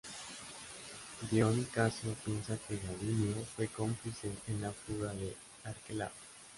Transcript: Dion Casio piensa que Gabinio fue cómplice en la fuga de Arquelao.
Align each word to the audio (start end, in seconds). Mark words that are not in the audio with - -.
Dion 1.29 1.63
Casio 1.69 2.15
piensa 2.25 2.57
que 2.67 2.79
Gabinio 2.79 3.35
fue 3.55 3.67
cómplice 3.67 4.31
en 4.47 4.59
la 4.59 4.71
fuga 4.71 5.13
de 5.13 5.35
Arquelao. 5.63 6.09